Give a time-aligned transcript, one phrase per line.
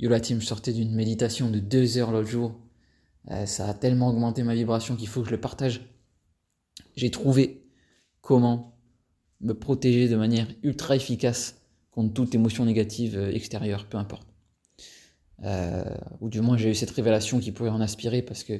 [0.00, 2.58] Yola je sortais d'une méditation de deux heures l'autre jour.
[3.30, 5.82] Euh, ça a tellement augmenté ma vibration qu'il faut que je le partage.
[6.96, 7.66] J'ai trouvé
[8.22, 8.78] comment
[9.42, 11.60] me protéger de manière ultra efficace
[11.90, 14.26] contre toute émotion négative euh, extérieure, peu importe.
[15.44, 15.84] Euh,
[16.22, 18.54] ou du moins j'ai eu cette révélation qui pourrait en aspirer parce que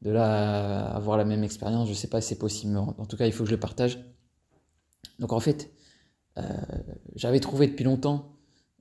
[0.00, 3.26] de là avoir la même expérience, je sais pas si c'est possible, en tout cas
[3.26, 3.98] il faut que je le partage.
[5.18, 5.70] Donc en fait,
[7.14, 8.32] j'avais trouvé depuis longtemps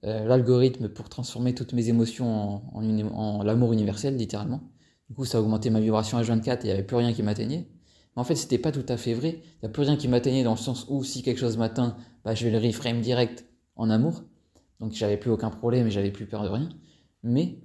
[0.03, 2.83] l'algorithme pour transformer toutes mes émotions en,
[3.13, 4.61] en, l'amour universel, littéralement.
[5.09, 7.21] Du coup, ça a augmenté ma vibration H24 et il n'y avait plus rien qui
[7.21, 7.67] m'atteignait.
[8.15, 9.41] Mais en fait, c'était pas tout à fait vrai.
[9.43, 11.97] Il n'y a plus rien qui m'atteignait dans le sens où si quelque chose m'atteint,
[12.23, 14.23] bah, je vais le reframe direct en amour.
[14.79, 16.69] Donc j'avais plus aucun problème et j'avais plus peur de rien.
[17.23, 17.59] Mais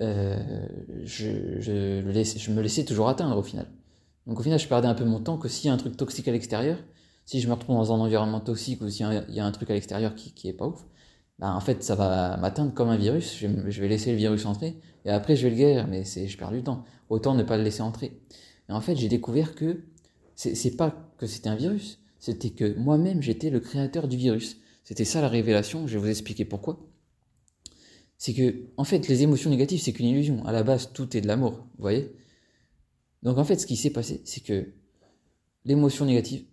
[0.00, 0.66] euh,
[1.04, 2.02] je, je,
[2.36, 3.66] je me laissais toujours atteindre au final.
[4.26, 5.96] Donc au final, je perdais un peu mon temps que s'il y a un truc
[5.96, 6.78] toxique à l'extérieur,
[7.24, 9.74] si je me retrouve dans un environnement toxique ou s'il y, a un truc à
[9.74, 10.86] l'extérieur qui, qui est pas ouf,
[11.38, 14.76] bah en fait ça va m'atteindre comme un virus, je, vais laisser le virus entrer
[15.04, 16.84] et après je vais le guérir, mais je perds du temps.
[17.08, 18.20] Autant ne pas le laisser entrer.
[18.68, 19.84] Et en fait j'ai découvert que
[20.34, 24.58] c'est pas que c'était un virus, c'était que moi-même j'étais le créateur du virus.
[24.86, 26.78] C'était ça la révélation, je vais vous expliquer pourquoi.
[28.18, 30.44] C'est que, en fait, les émotions négatives, c'est qu'une illusion.
[30.46, 32.14] À la base, tout est de l'amour, vous voyez?
[33.24, 34.72] Donc, en fait, ce qui s'est passé, c'est que
[35.64, 36.44] l'émotion négative,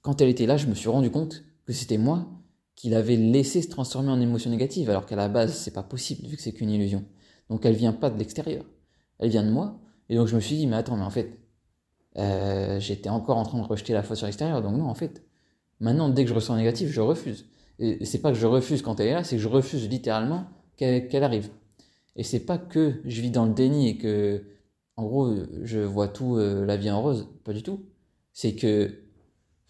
[0.00, 2.28] quand elle était là, je me suis rendu compte que c'était moi
[2.74, 6.26] qui l'avais laissé se transformer en émotion négative, alors qu'à la base, c'est pas possible,
[6.26, 7.04] vu que c'est qu'une illusion.
[7.48, 8.64] Donc, elle vient pas de l'extérieur.
[9.18, 9.80] Elle vient de moi.
[10.08, 11.38] Et donc, je me suis dit, mais attends, mais en fait,
[12.18, 14.62] euh, j'étais encore en train de rejeter la faute sur l'extérieur.
[14.62, 15.22] Donc, non, en fait,
[15.82, 17.46] Maintenant, dès que je ressens négatif, je refuse.
[17.80, 20.46] Et c'est pas que je refuse quand elle est là, c'est que je refuse littéralement
[20.76, 21.50] qu'elle arrive.
[22.14, 24.44] Et c'est pas que je vis dans le déni et que,
[24.96, 25.34] en gros,
[25.64, 27.28] je vois tout euh, la vie en rose.
[27.42, 27.84] Pas du tout.
[28.32, 29.02] C'est que,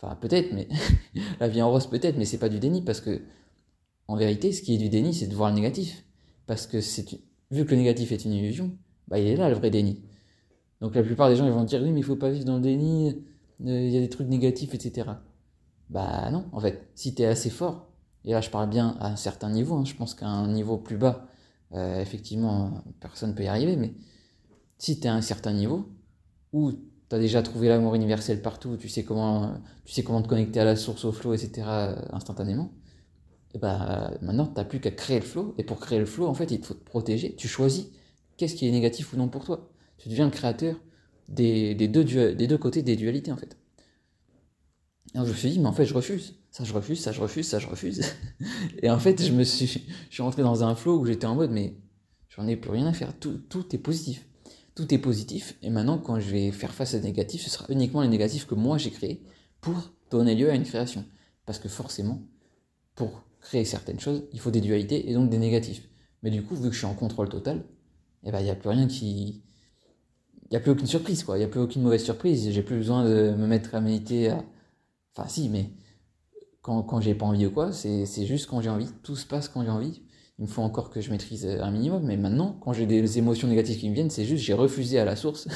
[0.03, 0.69] enfin, peut-être, mais
[1.41, 3.23] la vie en rose peut-être, mais c'est pas du déni parce que,
[4.09, 6.05] en vérité, ce qui est du déni, c'est de voir le négatif.
[6.47, 7.07] Parce que c'est,
[7.51, 8.77] vu que le négatif est une illusion,
[9.09, 10.03] bah, il est là le vrai déni.
[10.81, 12.57] Donc la plupart des gens ils vont dire oui mais il faut pas vivre dans
[12.57, 13.11] le déni,
[13.65, 15.11] euh, il y a des trucs négatifs, etc.
[15.91, 17.89] Bah non, en fait, si tu es assez fort,
[18.25, 20.79] et là je parle bien à un certain niveau, hein, je pense qu'à un niveau
[20.79, 21.29] plus bas,
[21.75, 23.95] euh, effectivement, personne ne peut y arriver, mais
[24.79, 25.89] si tu es à un certain niveau,
[26.53, 26.73] où
[27.13, 30.61] tu as déjà trouvé l'amour universel partout, tu sais comment, tu sais comment te connecter
[30.61, 31.69] à la source, au flow, etc.,
[32.11, 32.73] instantanément,
[33.55, 36.27] et bah maintenant tu n'as plus qu'à créer le flow, et pour créer le flow,
[36.27, 37.89] en fait, il faut te protéger, tu choisis
[38.39, 39.71] qu'est-ce qui est négatif ou non pour toi.
[39.99, 40.77] Tu deviens le créateur
[41.29, 43.59] des, des, deux, des deux côtés des dualités, en fait.
[45.15, 46.37] Et je me suis dit, mais en fait, je refuse.
[46.51, 48.03] Ça, je refuse, ça, je refuse, ça, je refuse.
[48.83, 51.35] et en fait, je me suis, je suis rentré dans un flow où j'étais en
[51.35, 51.77] mode, mais
[52.31, 53.17] j'en ai plus rien à faire.
[53.19, 54.27] Tout, tout est positif.
[54.75, 55.57] Tout est positif.
[55.63, 58.47] Et maintenant, quand je vais faire face à des négatifs, ce sera uniquement les négatifs
[58.47, 59.23] que moi j'ai créés
[59.61, 61.05] pour donner lieu à une création.
[61.45, 62.23] Parce que forcément,
[62.95, 65.89] pour créer certaines choses, il faut des dualités et donc des négatifs.
[66.23, 67.65] Mais du coup, vu que je suis en contrôle total,
[68.25, 69.43] eh ben, il n'y a plus rien qui.
[70.45, 71.37] Il n'y a plus aucune surprise, quoi.
[71.37, 72.51] Il n'y a plus aucune mauvaise surprise.
[72.51, 74.45] J'ai plus besoin de me mettre à méditer, à,
[75.15, 75.71] Enfin, si, mais
[76.63, 78.89] quand, quand j'ai pas envie ou quoi, c'est juste quand j'ai envie.
[79.03, 80.03] Tout se passe quand j'ai envie.
[80.43, 83.47] Il me faut encore que je maîtrise un minimum, mais maintenant, quand j'ai des émotions
[83.47, 85.47] négatives qui me viennent, c'est juste j'ai refusé à la source.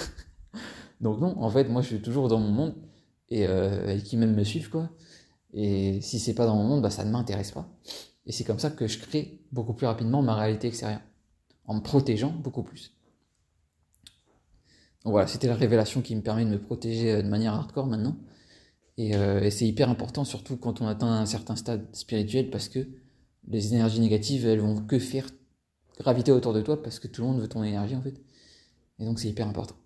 [1.01, 2.75] Donc, non, en fait, moi je suis toujours dans mon monde
[3.29, 4.91] et, euh, qui même me suivent, quoi.
[5.53, 7.69] Et si c'est pas dans mon monde, bah, ça ne m'intéresse pas.
[8.27, 11.03] Et c'est comme ça que je crée beaucoup plus rapidement ma réalité extérieure,
[11.65, 12.95] en me protégeant beaucoup plus.
[15.03, 17.89] Donc voilà, c'était la révélation qui me permet de me protéger euh, de manière hardcore
[17.89, 18.17] maintenant.
[19.01, 22.87] Euh, et, c'est hyper important, surtout quand on atteint un certain stade spirituel, parce que
[23.49, 25.27] les énergies négatives, elles vont que faire
[25.99, 28.21] graviter autour de toi, parce que tout le monde veut ton énergie, en fait.
[28.99, 29.77] Et donc c'est hyper important.